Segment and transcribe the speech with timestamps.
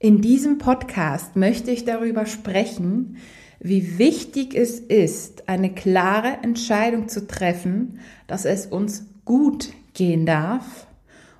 [0.00, 3.16] In diesem Podcast möchte ich darüber sprechen,
[3.58, 7.98] wie wichtig es ist, eine klare Entscheidung zu treffen,
[8.28, 10.86] dass es uns gut gehen darf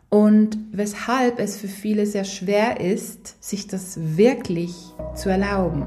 [0.09, 4.75] und weshalb es für viele sehr schwer ist, sich das wirklich
[5.15, 5.87] zu erlauben.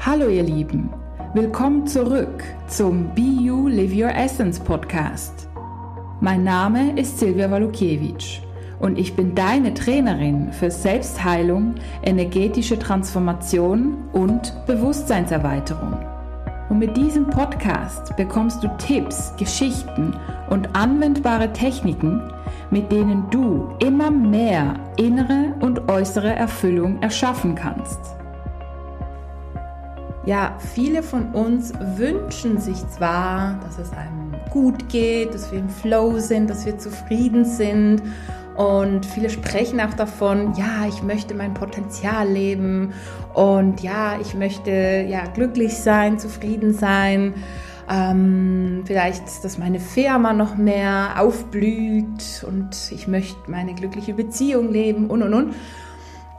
[0.00, 0.90] Hallo ihr Lieben,
[1.34, 5.46] willkommen zurück zum Be You Live Your Essence Podcast.
[6.20, 8.40] Mein Name ist Silvia Walukiewicz
[8.82, 15.96] und ich bin deine Trainerin für Selbstheilung, energetische Transformation und Bewusstseinserweiterung.
[16.68, 20.16] Und mit diesem Podcast bekommst du Tipps, Geschichten
[20.50, 22.20] und anwendbare Techniken,
[22.70, 28.00] mit denen du immer mehr innere und äußere Erfüllung erschaffen kannst.
[30.26, 35.68] Ja, viele von uns wünschen sich zwar, dass es einem gut geht, dass wir im
[35.68, 38.02] Flow sind, dass wir zufrieden sind
[38.56, 42.92] und viele sprechen auch davon, ja, ich möchte mein Potenzial leben
[43.32, 47.34] und ja, ich möchte ja glücklich sein, zufrieden sein.
[47.90, 55.08] Ähm, vielleicht, dass meine Firma noch mehr aufblüht und ich möchte meine glückliche Beziehung leben
[55.08, 55.54] und und und.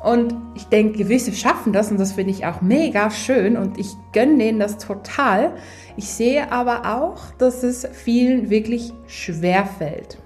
[0.03, 3.95] Und ich denke, gewisse schaffen das und das finde ich auch mega schön und ich
[4.11, 5.53] gönne denen das total.
[5.95, 10.17] Ich sehe aber auch, dass es vielen wirklich schwer fällt.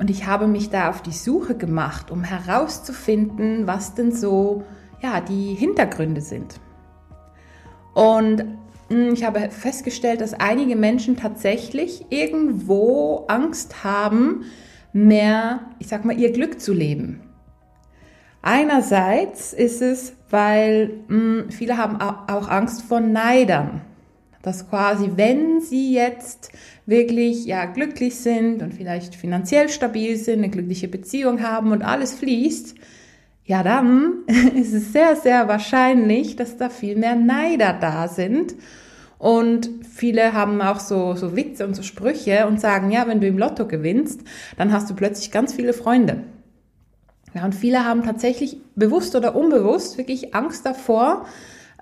[0.00, 4.64] Und ich habe mich da auf die Suche gemacht, um herauszufinden, was denn so
[5.02, 6.58] ja, die Hintergründe sind.
[7.92, 8.46] Und
[8.88, 14.44] hm, ich habe festgestellt, dass einige Menschen tatsächlich irgendwo Angst haben,
[14.94, 17.20] mehr, ich sag mal, ihr Glück zu leben.
[18.40, 23.82] Einerseits ist es, weil mh, hm, viele haben auch Angst vor Neidern.
[24.40, 26.50] Dass quasi, wenn sie jetzt
[26.90, 32.12] wirklich ja glücklich sind und vielleicht finanziell stabil sind, eine glückliche Beziehung haben und alles
[32.14, 32.74] fließt,
[33.46, 34.24] ja dann
[34.54, 38.54] ist es sehr, sehr wahrscheinlich, dass da viel mehr Neider da sind.
[39.18, 43.26] Und viele haben auch so, so Witze und so Sprüche und sagen, ja, wenn du
[43.26, 44.22] im Lotto gewinnst,
[44.56, 46.24] dann hast du plötzlich ganz viele Freunde.
[47.34, 51.26] Ja, und viele haben tatsächlich bewusst oder unbewusst wirklich Angst davor,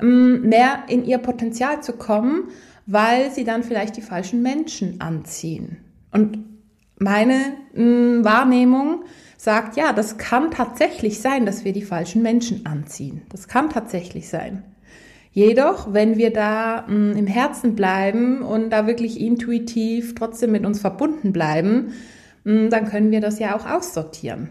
[0.00, 2.48] ähm, mehr in ihr Potenzial zu kommen,
[2.88, 5.76] weil sie dann vielleicht die falschen Menschen anziehen.
[6.10, 6.38] Und
[6.98, 9.04] meine mh, mm, Wahrnehmung
[9.36, 13.22] sagt, ja, das kann tatsächlich sein, dass wir die falschen Menschen anziehen.
[13.28, 14.64] Das kann tatsächlich sein.
[15.32, 20.64] Jedoch, wenn wir da mh, mm, im Herzen bleiben und da wirklich intuitiv trotzdem mit
[20.64, 21.92] uns verbunden bleiben,
[22.44, 24.48] mh, mm, dann können wir das ja auch aussortieren.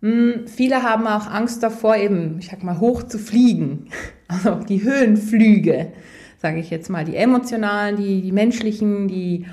[0.00, 3.90] Hm, viele haben auch Angst davor, eben, ich sag mal, hoch zu fliegen.
[4.26, 5.92] Also die Höhenflüge,
[6.44, 9.46] sage ich jetzt mal, die emotionalen, die, die menschlichen, die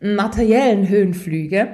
[0.00, 1.66] materiellen Höhenflüge.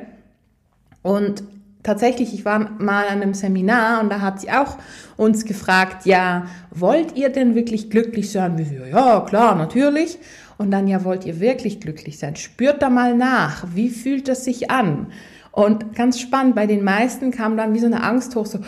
[1.02, 1.44] Und
[1.82, 4.78] tatsächlich, ich war mal an einem Seminar und da hat sie auch
[5.19, 8.56] uns gefragt, ja, wollt ihr denn wirklich glücklich sein?
[8.56, 10.16] Wir so, ja, klar, natürlich.
[10.56, 12.34] Und dann, ja, wollt ihr wirklich glücklich sein?
[12.34, 13.66] Spürt da mal nach.
[13.75, 15.08] Wie fühlt das sich an?
[15.52, 18.60] Und ganz spannend, bei den meisten kam dann wie so eine Angst hoch, so,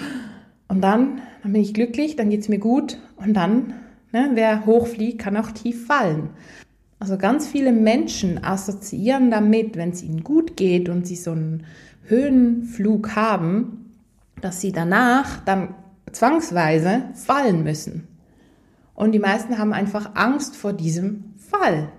[0.68, 3.72] und dann, dann bin ich glücklich, dann geht's mir gut und dann,
[4.12, 6.31] ne, wer hochfliegt, kann auch tief fallen.
[6.99, 11.67] Also ganz viele Menschen assoziieren damit, wenn es ihnen gut geht und sie so einen
[12.05, 13.94] Höhenflug haben,
[14.41, 15.75] dass sie danach dann
[16.12, 18.09] zwangsweise fallen müssen.
[18.94, 21.91] Und die meisten haben einfach Angst vor diesem Fall.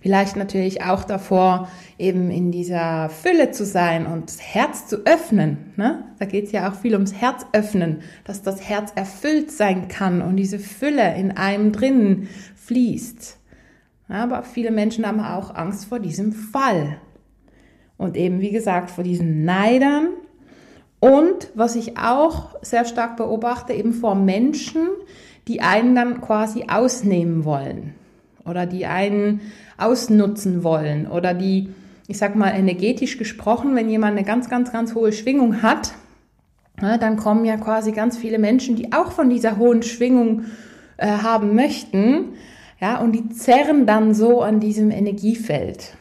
[0.00, 1.68] Vielleicht natürlich auch davor,
[1.98, 5.74] eben in dieser Fülle zu sein und das Herz zu öffnen.
[5.76, 6.06] Ne?
[6.18, 10.22] Da geht es ja auch viel ums Herz öffnen, dass das Herz erfüllt sein kann
[10.22, 13.36] und diese Fülle in einem drinnen fließt.
[14.08, 16.96] Aber viele Menschen haben auch Angst vor diesem Fall.
[17.98, 20.08] Und eben, wie gesagt, vor diesen Neidern.
[20.98, 24.88] Und was ich auch sehr stark beobachte, eben vor Menschen,
[25.46, 27.94] die einen dann quasi ausnehmen wollen
[28.44, 29.40] oder die einen
[29.78, 31.70] ausnutzen wollen oder die,
[32.06, 35.92] ich sag mal, energetisch gesprochen, wenn jemand eine ganz, ganz, ganz hohe Schwingung hat,
[36.76, 40.44] dann kommen ja quasi ganz viele Menschen, die auch von dieser hohen Schwingung
[40.96, 42.34] äh, haben möchten,
[42.80, 45.94] ja, und die zerren dann so an diesem Energiefeld.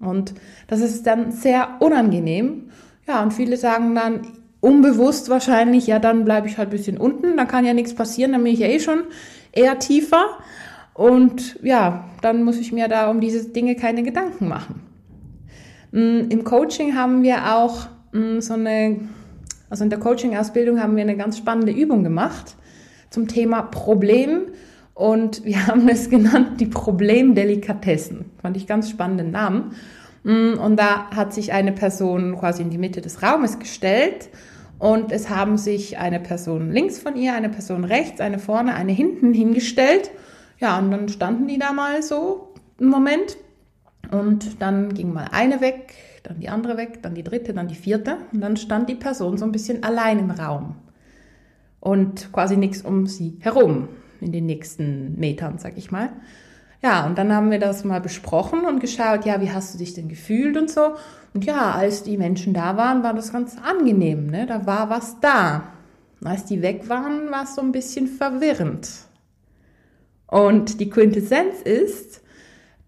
[0.00, 0.34] Und
[0.66, 2.70] das ist dann sehr unangenehm.
[3.06, 4.22] Ja, und viele sagen dann
[4.60, 8.32] unbewusst wahrscheinlich, ja, dann bleibe ich halt ein bisschen unten, da kann ja nichts passieren,
[8.32, 9.04] dann bin ich ja eh schon
[9.52, 10.38] eher tiefer.
[10.98, 14.80] Und ja, dann muss ich mir da um diese Dinge keine Gedanken machen.
[15.92, 18.96] Mm, Im Coaching haben wir auch mm, so eine,
[19.70, 22.56] also in der Coaching-Ausbildung haben wir eine ganz spannende Übung gemacht
[23.10, 24.46] zum Thema Problem
[24.92, 28.32] und wir haben es genannt die Problemdelikatessen.
[28.42, 29.76] Fand ich ganz spannenden Namen.
[30.24, 34.30] Mm, und da hat sich eine Person quasi in die Mitte des Raumes gestellt
[34.80, 38.90] und es haben sich eine Person links von ihr, eine Person rechts, eine vorne, eine
[38.90, 40.10] hinten hingestellt.
[40.58, 43.36] Ja, und dann standen die da mal so einen Moment
[44.10, 45.94] und dann ging mal eine weg,
[46.24, 49.38] dann die andere weg, dann die dritte, dann die vierte und dann stand die Person
[49.38, 50.76] so ein bisschen allein im Raum
[51.80, 53.88] und quasi nichts um sie herum
[54.20, 56.10] in den nächsten Metern, sag ich mal.
[56.82, 59.94] Ja, und dann haben wir das mal besprochen und geschaut, ja, wie hast du dich
[59.94, 60.94] denn gefühlt und so.
[61.34, 64.46] Und ja, als die Menschen da waren, war das ganz angenehm, ne?
[64.46, 65.64] Da war was da.
[66.24, 68.88] Als die weg waren, war es so ein bisschen verwirrend.
[70.28, 72.22] Und die Quintessenz ist,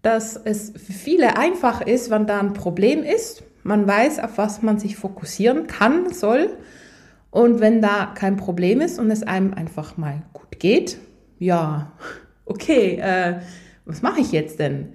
[0.01, 3.43] dass es für viele einfach ist, wenn da ein Problem ist.
[3.63, 6.55] Man weiß, auf was man sich fokussieren kann, soll.
[7.29, 10.97] Und wenn da kein Problem ist und es einem einfach mal gut geht,
[11.39, 11.91] ja,
[12.45, 13.39] okay, äh,
[13.85, 14.93] was mache ich jetzt denn?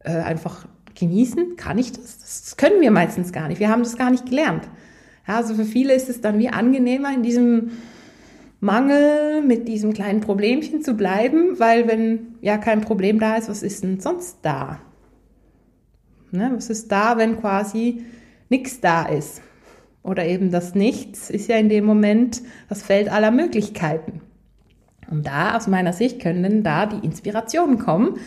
[0.00, 1.56] Äh, einfach genießen?
[1.56, 2.18] Kann ich das?
[2.18, 3.60] Das können wir meistens gar nicht.
[3.60, 4.68] Wir haben das gar nicht gelernt.
[5.26, 7.70] Ja, also für viele ist es dann wie angenehmer, in diesem
[8.60, 13.62] Mangel mit diesem kleinen Problemchen zu bleiben, weil wenn ja kein Problem da ist, was
[13.62, 14.80] ist denn sonst da?
[16.30, 18.04] Ne, was ist da, wenn quasi
[18.48, 19.42] nichts da ist?
[20.02, 24.20] Oder eben das Nichts ist ja in dem Moment das Feld aller Möglichkeiten.
[25.10, 28.18] Und da, aus meiner Sicht, können da die Inspirationen kommen.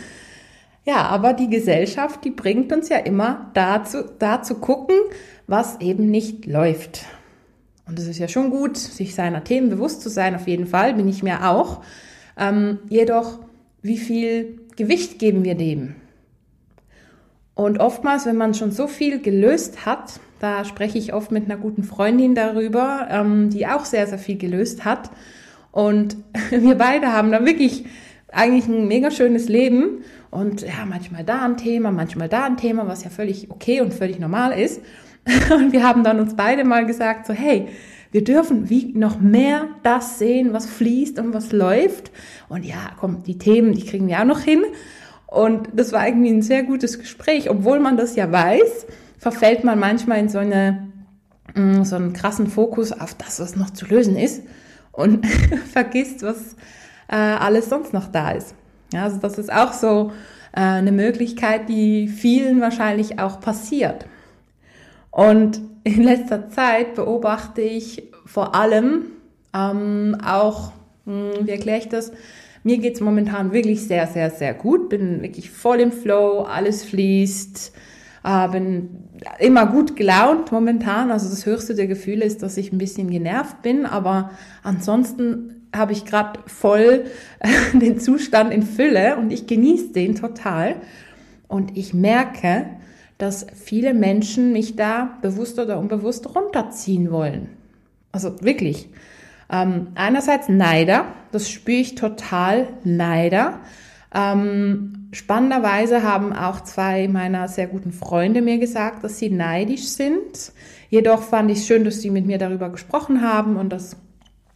[0.85, 4.97] Ja, aber die Gesellschaft, die bringt uns ja immer dazu, da zu gucken,
[5.47, 7.05] was eben nicht läuft.
[7.85, 10.93] Und es ist ja schon gut, sich seiner Themen bewusst zu sein, auf jeden Fall,
[10.93, 11.81] bin ich mir auch.
[12.37, 13.39] Ähm, jedoch,
[13.81, 15.95] wie viel Gewicht geben wir dem?
[17.55, 21.57] Und oftmals, wenn man schon so viel gelöst hat, da spreche ich oft mit einer
[21.57, 25.11] guten Freundin darüber, ähm, die auch sehr, sehr viel gelöst hat,
[25.73, 26.17] und
[26.51, 27.83] wir beide haben da wirklich
[28.31, 30.03] eigentlich ein mega schönes Leben.
[30.31, 33.93] Und ja, manchmal da ein Thema, manchmal da ein Thema, was ja völlig okay und
[33.93, 34.81] völlig normal ist.
[35.55, 37.67] Und wir haben dann uns beide mal gesagt, so hey,
[38.11, 42.11] wir dürfen wie noch mehr das sehen, was fließt und was läuft.
[42.47, 44.63] Und ja, komm, die Themen, die kriegen wir auch noch hin.
[45.25, 47.49] Und das war irgendwie ein sehr gutes Gespräch.
[47.49, 48.85] Obwohl man das ja weiß,
[49.17, 50.89] verfällt man manchmal in so eine,
[51.55, 54.43] mm, so einen krassen Fokus auf das, was noch zu lösen ist
[54.91, 55.25] und
[55.71, 56.55] vergisst, was
[57.07, 58.53] äh, alles sonst noch da ist.
[58.93, 60.11] Ja, also das ist auch so
[60.51, 64.05] äh, eine Möglichkeit, die vielen wahrscheinlich auch passiert.
[65.13, 69.03] Und in letzter Zeit beobachte ich vor allem
[69.53, 70.73] ähm, auch,
[71.05, 72.11] mh, hm, wie erkläre ich das?
[72.63, 74.89] Mir geht's momentan wirklich sehr, sehr, sehr gut.
[74.89, 77.73] Bin wirklich voll im Flow, alles fließt,
[78.23, 78.89] äh, bin
[79.37, 81.11] immer gut gelaunt momentan.
[81.11, 84.31] Also das höchste der Gefühle ist, dass ich ein bisschen genervt bin, aber
[84.63, 87.05] ansonsten habe ich gerade voll
[87.73, 90.77] den Zustand in Fülle und ich genieße den total.
[91.47, 92.65] Und ich merke,
[93.17, 97.49] dass viele Menschen mich da bewusst oder unbewusst runterziehen wollen.
[98.11, 98.89] Also wirklich.
[99.51, 103.59] Ähm, einerseits Neider, das spüre ich total Neider.
[104.13, 110.51] Ähm, spannenderweise haben auch zwei meiner sehr guten Freunde mir gesagt, dass sie neidisch sind.
[110.89, 113.97] Jedoch fand ich es schön, dass sie mit mir darüber gesprochen haben und das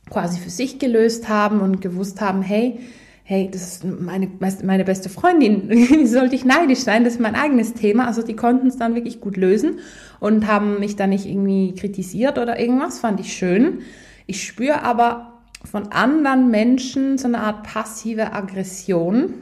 [0.10, 2.80] quasi für sich gelöst haben und gewusst haben, hey,
[3.30, 4.32] hey, das ist meine,
[4.64, 7.04] meine beste Freundin, wie sollte ich neidisch sein?
[7.04, 8.08] Das ist mein eigenes Thema.
[8.08, 9.80] Also die konnten es dann wirklich gut lösen
[10.22, 13.80] und haben mich dann nicht irgendwie kritisiert oder irgendwas, fand ich schön.
[14.28, 15.34] Ich spüre aber
[15.66, 19.34] von anderen Menschen so eine Art passive Aggression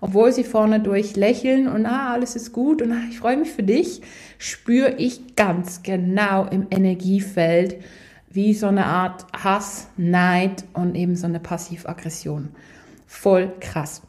[0.00, 3.50] obwohl sie vorne durch lächeln und ah, alles ist gut und ah, ich freue mich
[3.50, 4.02] für dich,
[4.38, 7.76] spüre ich ganz genau im Energiefeld
[8.30, 12.50] wie so eine Art Hass, Neid und eben so eine Passivaggression.
[13.06, 14.02] Voll krass.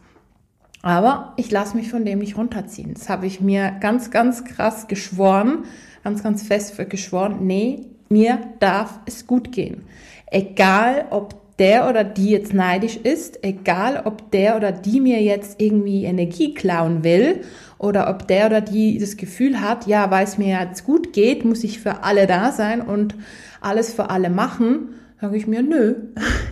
[0.81, 2.93] Aber ich lasse mich von dem nicht runterziehen.
[2.93, 5.65] Das habe ich mir ganz, ganz krass geschworen,
[6.03, 7.45] ganz, ganz fest geschworen.
[7.45, 9.83] Nee, mir darf es gut gehen.
[10.31, 15.59] Egal, ob der oder die jetzt neidisch ist, egal ob der oder die mir jetzt
[15.59, 17.41] irgendwie Energie klauen will
[17.79, 21.45] oder ob der oder die das Gefühl hat, ja, weil es mir jetzt gut geht,
[21.45, 23.15] muss ich für alle da sein und
[23.59, 25.95] alles für alle machen, sage ich mir, nö,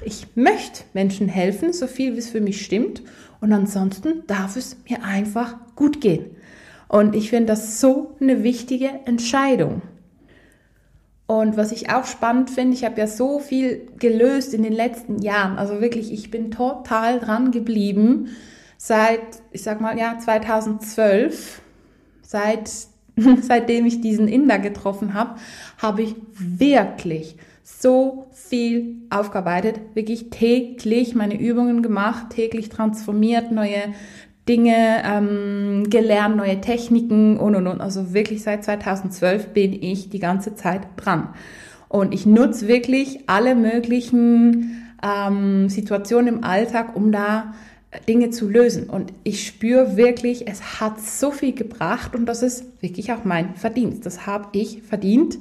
[0.03, 3.03] ich möchte Menschen helfen, so viel wie es für mich stimmt
[3.41, 6.25] und ansonsten darf es mir einfach gut gehen.
[6.87, 9.81] Und ich finde das so eine wichtige Entscheidung.
[11.27, 15.19] Und was ich auch spannend finde, ich habe ja so viel gelöst in den letzten
[15.19, 15.57] Jahren.
[15.57, 18.29] Also wirklich, ich bin total dran geblieben
[18.77, 21.61] seit, ich sag mal, ja, 2012,
[22.21, 22.69] seit,
[23.41, 25.39] seitdem ich diesen Inder getroffen habe,
[25.79, 33.95] habe ich wirklich so viel aufgearbeitet, wirklich täglich meine Übungen gemacht, täglich transformiert, neue
[34.47, 37.81] Dinge ähm, gelernt, neue Techniken und und und.
[37.81, 41.29] Also wirklich seit 2012 bin ich die ganze Zeit dran.
[41.89, 47.55] Und ich nutze wirklich alle möglichen ähm, Situationen im Alltag, um da
[48.07, 48.91] Dinge zu lösen.
[48.91, 53.55] Und ich spüre wirklich, es hat so viel gebracht und das ist wirklich auch mein
[53.55, 54.05] Verdienst.
[54.05, 55.39] Das habe ich verdient.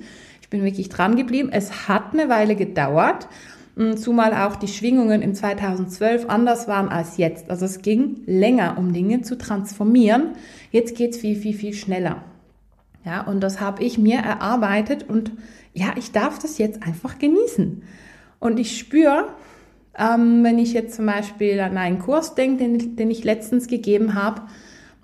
[0.55, 1.49] Bin wirklich dran geblieben.
[1.51, 3.27] Es hat eine Weile gedauert,
[3.75, 7.51] hm, zumal auch die Schwingungen im 2012 anders waren als jetzt.
[7.51, 10.35] Also es ging länger, um Dinge zu transformieren.
[10.71, 12.23] Jetzt geht es viel, viel, viel schneller.
[13.05, 15.33] Ja, und das habe ich mir erarbeitet und
[15.73, 17.83] ja, ich darf das jetzt einfach genießen.
[18.39, 19.31] Und ich spüre,
[19.99, 24.15] ähm, wenn ich jetzt zum Beispiel an einen Kurs denke, den, den ich letztens gegeben
[24.15, 24.43] habe,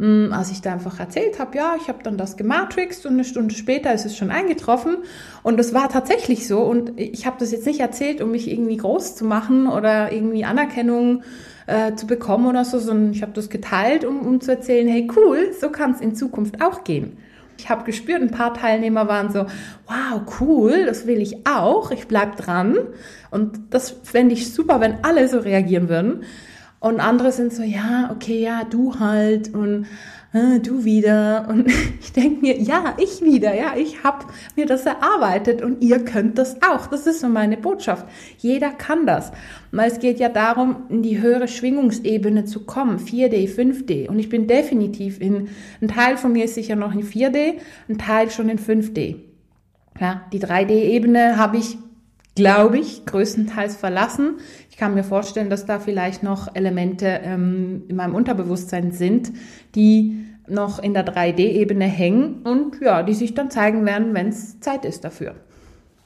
[0.00, 3.54] als ich da einfach erzählt habe, ja, ich habe dann das gematrixt und eine Stunde
[3.54, 4.98] später ist es schon eingetroffen
[5.42, 8.78] und das war tatsächlich so und ich habe das jetzt nicht erzählt, um mich irgendwie
[8.78, 11.22] groß zu machen oder irgendwie Anerkennung
[11.66, 15.06] äh, zu bekommen oder so, sondern ich habe das geteilt, um, um zu erzählen, hey
[15.16, 17.18] cool, so kann es in Zukunft auch gehen.
[17.58, 19.44] Ich habe gespürt, ein paar Teilnehmer waren so,
[19.86, 22.78] wow, cool, das will ich auch, ich bleib dran.
[23.30, 26.24] Und das fände ich super, wenn alle so reagieren würden.
[26.80, 29.86] Und andere sind so, ja, okay, ja, du halt und
[30.32, 31.46] äh, du wieder.
[31.48, 31.70] Und
[32.00, 36.38] ich denke mir, ja, ich wieder, ja, ich habe mir das erarbeitet und ihr könnt
[36.38, 36.86] das auch.
[36.86, 38.06] Das ist so meine Botschaft.
[38.38, 39.30] Jeder kann das.
[39.72, 44.08] Weil es geht ja darum, in die höhere Schwingungsebene zu kommen, 4D, 5D.
[44.08, 45.48] Und ich bin definitiv in,
[45.82, 47.58] ein Teil von mir ist sicher noch in 4D,
[47.88, 49.16] ein Teil schon in 5D.
[50.00, 51.76] Ja, die 3D-Ebene habe ich,
[52.34, 54.38] glaube ich, größtenteils verlassen.
[54.80, 59.30] Kann mir vorstellen, dass da vielleicht noch Elemente ähm, in meinem Unterbewusstsein sind,
[59.74, 64.58] die noch in der 3D-Ebene hängen und ja, die sich dann zeigen werden, wenn es
[64.60, 65.34] Zeit ist dafür.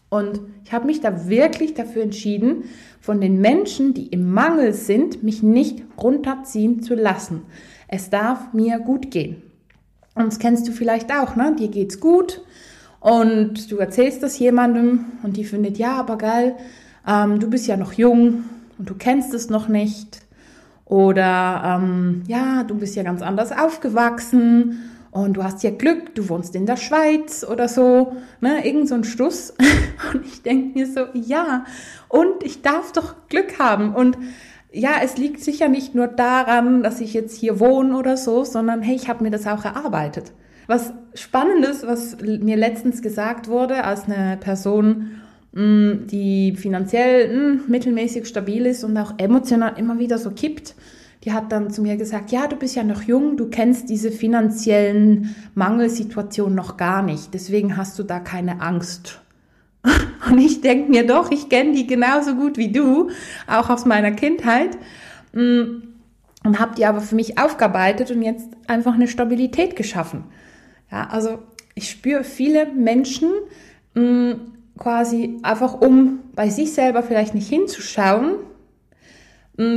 [0.09, 2.65] Und ich habe mich da wirklich dafür entschieden,
[2.99, 7.43] von den Menschen, die im Mangel sind, mich nicht runterziehen zu lassen.
[7.87, 9.41] Es darf mir gut gehen.
[10.17, 11.55] Und das kennst du vielleicht auch, ne?
[11.57, 12.43] Dir geht's gut
[12.99, 16.57] und du erzählst das jemandem und die findet, ja, aber geil,
[17.07, 18.43] ähm, du bist ja noch jung
[18.79, 20.21] und du kennst es noch nicht.
[20.85, 26.29] Oder ähm, ja, du bist ja ganz anders aufgewachsen und du hast ja Glück, du
[26.29, 29.55] wohnst in der Schweiz oder so, ne, irgend so ein Stuss.
[30.13, 31.65] Und ich denke mir so, ja,
[32.09, 33.95] und ich darf doch Glück haben.
[33.95, 34.19] Und
[34.73, 38.83] ja, es liegt sicher nicht nur daran, dass ich jetzt hier wohne oder so, sondern
[38.83, 40.33] hey, ich habe mir das auch erarbeitet.
[40.67, 45.21] Was Spannendes, was mir letztens gesagt wurde, als eine Person,
[45.57, 50.75] die finanziell mm, mittelmäßig stabil ist und auch emotional immer wieder so kippt,
[51.25, 54.11] die hat dann zu mir gesagt, ja, du bist ja noch jung, du kennst diese
[54.11, 59.21] finanziellen Mangelsituationen noch gar nicht, deswegen hast du da keine Angst.
[60.29, 63.11] Und ich denke mir doch, ich kenne die genauso gut wie du,
[63.47, 64.77] auch aus meiner Kindheit.
[65.33, 65.83] Mm,
[66.45, 70.25] und habe die aber für mich aufgearbeitet und jetzt einfach eine Stabilität geschaffen.
[70.93, 71.39] Ja, also
[71.75, 73.31] ich spüre viele Menschen
[74.79, 78.37] quasi einfach, um bei sich selber vielleicht nicht hinzuschauen,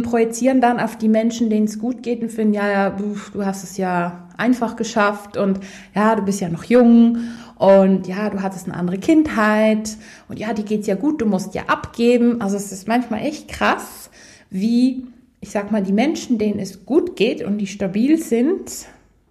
[0.03, 3.63] projizieren dann auf die Menschen, denen es gut geht und finden, ja, ja, du hast
[3.63, 5.59] es ja einfach geschafft und
[5.93, 7.19] ja, du bist ja noch jung
[7.57, 9.97] und ja, du hattest eine andere Kindheit
[10.29, 12.41] und ja, die geht's ja gut, du musst ja abgeben.
[12.41, 14.09] Also es ist manchmal echt krass,
[14.49, 15.05] wie,
[15.41, 18.87] ich sag mal, die Menschen, denen es gut geht und die stabil sind,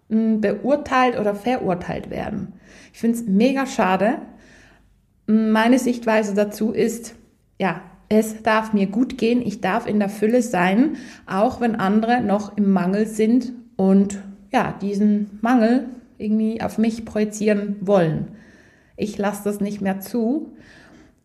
[0.08, 2.52] beurteilt oder verurteilt werden.
[2.92, 4.18] Ich finde es mega schade.
[5.26, 7.14] Meine Sichtweise dazu ist,
[7.59, 12.21] ja, es darf mir gut gehen, ich darf in der Fülle sein, auch wenn andere
[12.21, 14.18] noch im Mangel sind und
[14.52, 15.87] ja, diesen Mangel
[16.18, 18.28] irgendwie auf mich projizieren wollen.
[18.97, 20.52] Ich lasse das nicht mehr zu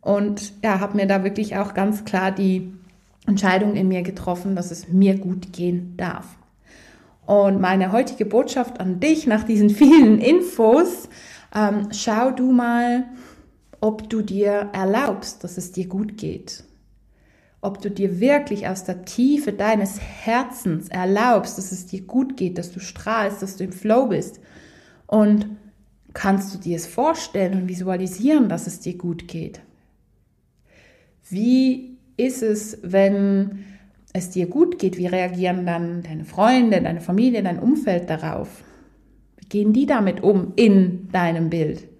[0.01, 2.73] und ja, habe mir da wirklich auch ganz klar die
[3.27, 6.25] Entscheidung in mir getroffen, dass es mir gut gehen darf.
[7.27, 11.07] Und meine heutige Botschaft an dich nach diesen vielen Infos,
[11.55, 13.05] ähm, schau du mal,
[13.81, 16.63] ob du dir erlaubst, dass es dir gut geht
[17.61, 22.57] ob du dir wirklich aus der Tiefe deines Herzens erlaubst, dass es dir gut geht,
[22.57, 24.39] dass du strahlst, dass du im Flow bist.
[25.05, 25.45] Und
[26.13, 29.61] kannst du dir es vorstellen und visualisieren, dass es dir gut geht?
[31.29, 33.63] Wie ist es, wenn
[34.11, 34.97] es dir gut geht?
[34.97, 38.63] Wie reagieren dann deine Freunde, deine Familie, dein Umfeld darauf?
[39.37, 41.90] Wie gehen die damit um in deinem Bild?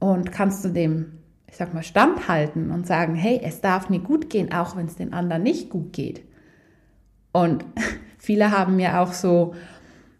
[0.00, 4.30] Und kannst du dem ich sag mal, standhalten und sagen, hey, es darf mir gut
[4.30, 6.22] gehen, auch wenn es den anderen nicht gut geht.
[7.32, 7.64] Und
[8.18, 9.54] viele haben mir auch so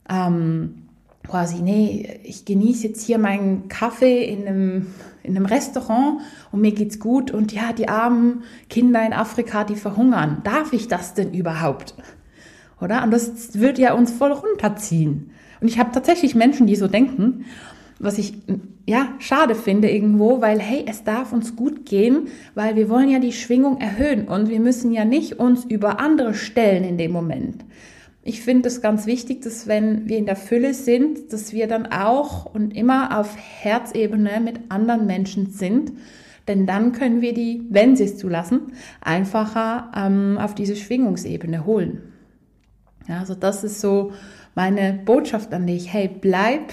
[0.08, 0.88] ähm,
[1.26, 4.86] quasi, nee, ich genieße jetzt hier meinen Kaffee in einem,
[5.22, 6.20] in einem Restaurant
[6.50, 10.40] und mir geht's gut und ja, die armen Kinder in Afrika, die verhungern.
[10.42, 11.94] Darf ich das denn überhaupt?
[12.80, 13.02] oder?
[13.02, 15.30] Und das wird ja uns voll runterziehen.
[15.60, 17.44] Und ich habe tatsächlich Menschen, die so denken,
[18.00, 18.34] was ich
[18.86, 23.18] ja schade finde irgendwo, weil hey, es darf uns gut gehen, weil wir wollen ja
[23.18, 27.64] die Schwingung erhöhen und wir müssen ja nicht uns über andere stellen in dem Moment.
[28.22, 31.86] Ich finde es ganz wichtig, dass wenn wir in der Fülle sind, dass wir dann
[31.86, 35.92] auch und immer auf Herzebene mit anderen Menschen sind,
[36.48, 42.00] denn dann können wir die, wenn sie es zulassen, einfacher ähm, auf diese Schwingungsebene holen.
[43.08, 44.12] Ja, also das ist so
[44.54, 45.92] meine Botschaft an dich.
[45.92, 46.72] Hey, bleib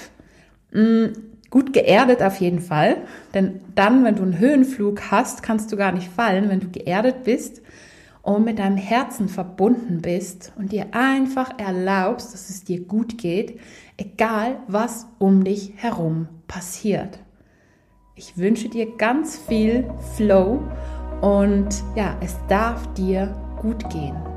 [1.49, 2.97] gut geerdet auf jeden Fall,
[3.33, 7.23] denn dann, wenn du einen Höhenflug hast, kannst du gar nicht fallen, wenn du geerdet
[7.23, 7.61] bist
[8.21, 13.59] und mit deinem Herzen verbunden bist und dir einfach erlaubst, dass es dir gut geht,
[13.95, 17.19] egal was um dich herum passiert.
[18.15, 20.61] Ich wünsche dir ganz viel Flow
[21.21, 24.36] und ja, es darf dir gut gehen.